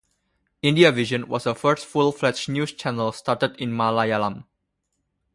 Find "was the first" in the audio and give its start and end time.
1.25-1.85